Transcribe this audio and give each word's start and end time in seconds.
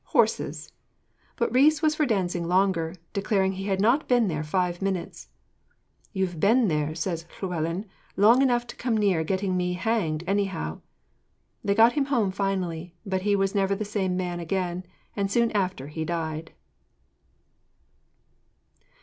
Horses!' 0.05 0.71
But 1.35 1.53
Rhys 1.53 1.83
was 1.83 1.93
for 1.93 2.07
dancing 2.07 2.47
longer, 2.47 2.95
declaring 3.13 3.51
he 3.51 3.65
had 3.65 3.79
not 3.79 4.07
been 4.07 4.27
there 4.29 4.43
five 4.43 4.81
minutes. 4.81 5.29
'You've 6.11 6.39
been 6.39 6.69
there,' 6.69 6.95
says 6.95 7.27
Llewellyn, 7.39 7.85
'long 8.17 8.41
enough 8.41 8.65
to 8.65 8.75
come 8.75 8.97
near 8.97 9.23
getting 9.23 9.55
me 9.55 9.73
hanged, 9.73 10.23
anyhow.' 10.25 10.81
They 11.63 11.75
got 11.75 11.93
him 11.93 12.05
home 12.05 12.31
finally, 12.31 12.95
but 13.05 13.21
he 13.21 13.35
was 13.35 13.53
never 13.53 13.75
the 13.75 13.85
same 13.85 14.17
man 14.17 14.39
again, 14.39 14.87
and 15.15 15.29
soon 15.31 15.51
after 15.51 15.85
he 15.85 16.03
died. 16.03 16.51